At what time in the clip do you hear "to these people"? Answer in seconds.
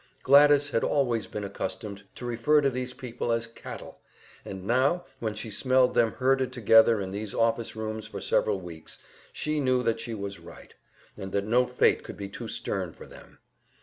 2.61-3.31